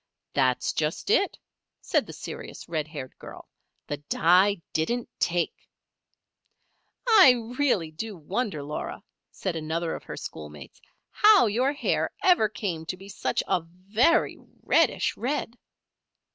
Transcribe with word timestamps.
"That's 0.33 0.73
just 0.73 1.11
it," 1.11 1.37
said 1.79 2.07
the 2.07 2.11
serious, 2.13 2.67
red 2.67 2.87
haired 2.87 3.13
girl. 3.19 3.47
"The 3.85 3.97
dye 3.97 4.59
didn't 4.73 5.07
take." 5.19 5.69
"I 7.07 7.33
really 7.59 7.91
do 7.91 8.17
wonder, 8.17 8.63
Laura," 8.63 9.03
said 9.29 9.55
another 9.55 9.93
of 9.93 10.05
her 10.05 10.17
schoolmates, 10.17 10.81
"how 11.11 11.45
your 11.45 11.71
hair 11.73 12.09
ever 12.23 12.49
came 12.49 12.83
to 12.87 12.97
be 12.97 13.09
such 13.09 13.43
a 13.47 13.61
very 13.61 14.37
reddish 14.63 15.15
red." 15.15 15.55